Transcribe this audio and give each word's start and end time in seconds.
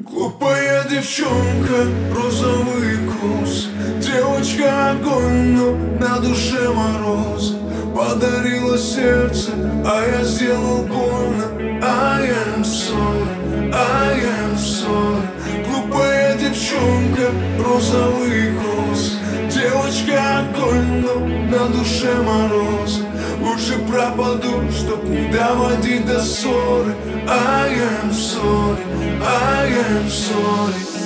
Глупая 0.00 0.84
девчонка, 0.88 1.86
розовый 2.14 2.96
кус. 3.06 3.68
Девочка 4.00 4.90
огонь, 4.92 5.52
но 5.52 5.72
на 5.98 6.18
душе 6.18 6.68
мороз. 6.70 7.54
Подарила 7.94 8.78
сердце, 8.78 9.50
а 9.86 10.04
я 10.04 10.24
сделал 10.24 10.82
больно. 10.84 11.44
I 11.84 12.28
am 12.28 12.62
sorry, 12.64 13.70
I 13.72 14.20
am 14.20 14.56
sorry. 14.56 15.22
Глупая 15.68 16.36
девчонка, 16.38 17.30
розовый 17.58 18.52
кус 18.52 18.81
Девочка 19.92 20.38
огонь, 20.38 21.02
но 21.02 21.18
на 21.18 21.68
душе 21.68 22.14
мороз. 22.22 23.02
Лучше 23.40 23.78
пропаду, 23.90 24.62
чтоб 24.70 25.04
не 25.04 25.30
доводить 25.30 26.06
до 26.06 26.18
ссоры. 26.22 26.94
I 27.28 27.74
am 27.74 28.10
sorry, 28.10 28.78
I 29.20 29.68
am 29.68 30.08
sorry 30.08 31.01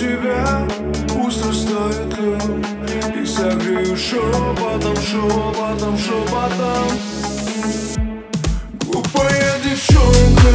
тебя, 0.00 0.66
растает 1.46 2.18
лед 2.18 3.16
И 3.22 3.26
согрею 3.26 3.94
шепотом, 3.96 4.96
шепотом, 4.96 5.98
шепотом. 5.98 6.88
Глупая 8.86 9.60
девчонка, 9.62 10.52